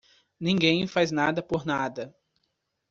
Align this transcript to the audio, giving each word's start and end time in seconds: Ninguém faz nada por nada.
Ninguém 0.39 0.87
faz 0.87 1.11
nada 1.11 1.43
por 1.43 1.63
nada. 1.63 2.11